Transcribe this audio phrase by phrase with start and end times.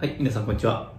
[0.00, 0.90] はい、皆さんこんにちは。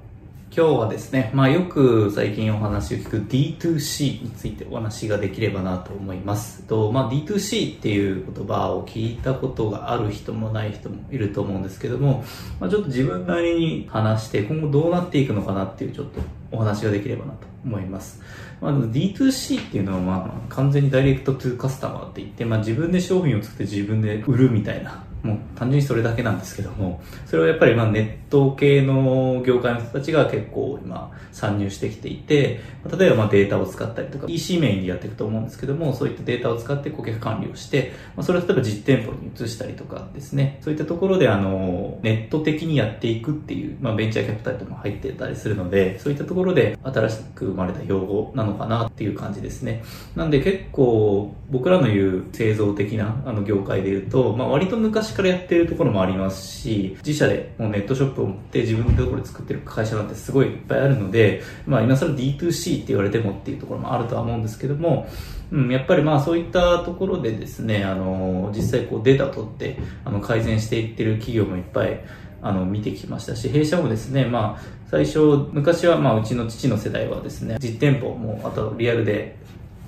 [0.56, 6.62] 今日はですね、まあよく最近お話を聞く D2C についてお話ができればなと思います。
[6.68, 12.24] とまあ、D2C っていう言葉を聞いたことがある人もない人もいると思うんですけども、
[12.60, 16.20] まあ、ちょっと自分なりに話して今後どうなっていくのかなっていうちょっと
[16.52, 18.22] お話ができればなと思います。
[18.62, 32.60] まあ、D2C っていうのはまあ完全にダイレクトトゥーカスタマーって言って、まあ、自分で商品を作って自分で売るみたいなもう単純にそれだけなんですけども、それはやっぱりまあネット系の業界の人たちが結構今参入してきていて、
[32.98, 49.84] 例えばまあデータを使ったりとか、EC メインでやっていくと思うんですけども、そういったデータを使って顧客管理をして、まあ、それを例えば実店舗に移したりとかですね、そういったところであの、ネット的にやっていくっていう、まあベンチャーキャピタルとも入ってたりするので、そういったところで新しく生まれた用語なのかなっていう感じですね。
[50.16, 65.08] なんで結構僕らの言う製造的なあの業界で言うと、まあ割と昔からやってるところもありますし、自社でもうネットショップを持って自分のところで作ってる会社なんてすごいいっぱいあるので、まあ今更 D2C って言われてもっていうところもあるとは思うんですけども、
[65.52, 72.00] うん、やっぱりまあそういったところでですね、あの、実際こうデータ取って、あの、改善していってる企業もいっぱい
[72.42, 75.20] あの、見てきましたし、弊社もですね、まあ、最初、
[75.52, 79.36] 昔はまあ、うちの父の世代はですね、実店舗も、あとリアルで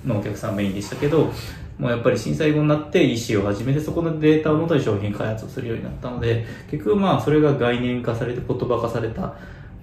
[0.04, 1.32] のお客さんメインでしたけど、
[1.78, 9.34] もうやっぱり震災後になって EC を始めて、そこのデータをもとに商品開発をするようになったので、結局まあ、それが概念化されて言葉化されたっ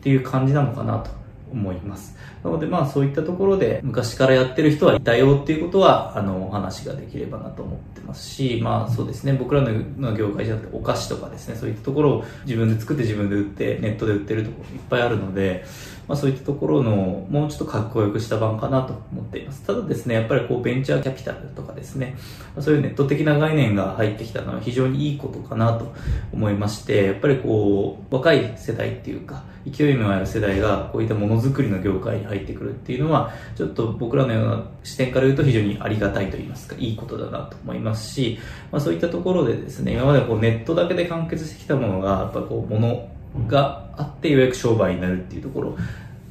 [0.01, 1.11] ていう感じなのかなと
[1.51, 2.15] 思います。
[2.43, 15.65] なのでまあそういったところで昔からやってる人はいたよっていうことはあのお話ができればなと思ってますしまあそうですね僕らの業界じゃなくてお菓子とかですねそういったところを自分で作って自分で売ってネットで売ってるところいっぱいあるので
[16.11, 19.61] まあそういったところのもうちょっとかっこよくした版かなと思っています。
[19.61, 22.17] ただですねやっぱりこうベンチャーキャピタルとかですね
[22.59, 25.93] そういうネット的な概念が入ってきたのは非常にいいことかなと
[26.33, 38.37] 思いましてやっぱりこう若い世代っていうか勢いのある世代がこういったものづくりの業界に入ってくるっていうのはちょっと僕らのような視点から言うと非常にありがたいと言いますかいいことだなと思いますし、
[38.69, 43.10] まあ、そういったところでですね今までこうネットだけで完結してきたものがやっぱこうもの
[43.47, 45.77] があってようやく商売になるっていうところ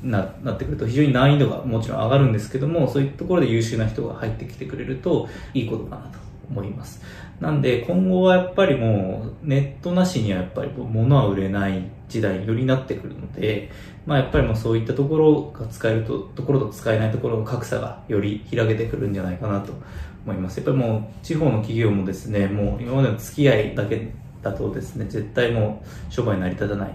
[0.02, 6.18] ななってくると非常に難易度がもちろん上がるんですけどもそういったところで優秀な人が入ってきてくれるといいことかなと
[6.50, 7.02] 思います
[7.40, 13.70] なんで今後はやっぱりもうネットなしにはやっぱり物は売れない時代によりなってくるので、
[14.04, 19.72] まあやっぱりもうそういったところが使えると、ところと使えないところの格差がより開けてくるんじゃないかなと
[20.26, 20.58] 思います。
[20.58, 24.12] やっぱりもう地方の企業もですね、もう今までの付き合いだけ
[24.42, 26.92] だとですね、絶対もう商売成り立たないっ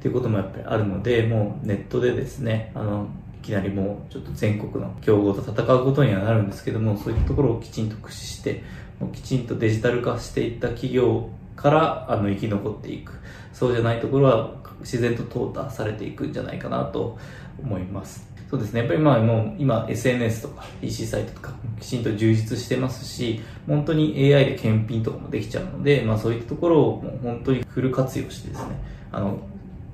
[0.00, 3.08] ていうこともやっぱりあるので、もうネットでですね、あの、
[3.42, 8.62] いきなりもうちょっと全国の競合と戦うことにはなるんですけども、そういったところをきちんと駆使して、
[9.00, 13.12] もうきちんとデジタル化していった企業からあの生き残っていく。
[13.52, 17.18] そうじゃないところは自然と淘汰されていくんじゃないかなと
[17.60, 18.28] 思います。
[18.50, 18.80] そうですね。
[18.80, 28.82] やっぱりまあもう今 SNS とか EC サイトとかきちんと充実してますし、本当に AI で検品とかもできちゃうので、まあそういったところをもう本当にフル活用してですね、
[29.12, 29.38] あの、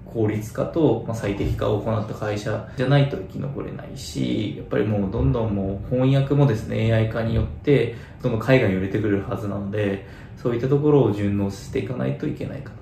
[0.07, 10.07] 効率化と最適化を行った会社じゃないと生き残れないし、やっぱりもうどんどんもう翻訳もですね、AI 化によって、どんどん海外に売れてくるはずなので、
[10.41, 12.77] そういったところを順応していかないといけないかな。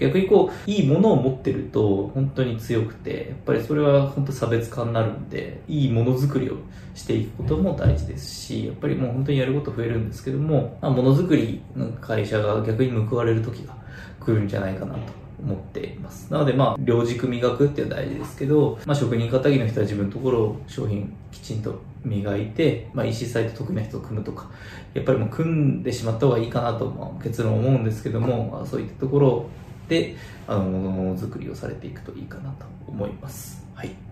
[0.00, 6.56] 逆にこう、いいものを持ってると本当に強くて、やっぱりそれは本当差別化になるんで、いいものづくりを
[6.94, 13.74] していくことも大事ですし、やっぱりもう本当にやること増えるんですけども、ま、ものづくりの会社が逆に報われる時が
[14.18, 15.00] 来るんじゃないかなと
[15.42, 16.32] 思っています。
[16.32, 24.50] なのでまあ、両軸磨くっていうのは大事ですけど、まあ職人仇の人は自分のところを商品きちんと磨いて、まあ EC サイト得意な人と組むとか、
[24.94, 29.50] やっぱりもう組んでしまった方がいいかなと、まあ、結論思うんですけども、そういったところを
[29.90, 30.14] って
[30.46, 33.66] あのものづくりをされていくといいかなと思います。
[33.74, 34.09] はい